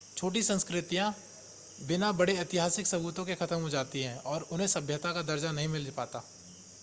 छोटी 0.17 0.41
संस्कृतियां 0.43 1.11
बिना 1.87 2.11
बड़े 2.11 2.33
ऐतिहासिक 2.35 2.87
सबूतों 2.87 3.25
के 3.25 3.35
खत्म 3.35 3.59
हो 3.61 3.69
जाती 3.69 4.01
हैं 4.01 4.17
और 4.25 4.47
उन्हें 4.51 4.67
सभ्यता 4.67 5.13
का 5.13 5.21
दर्जा 5.23 5.51
नहीं 5.51 5.67
मिल 5.67 5.91
पाता 5.97 6.23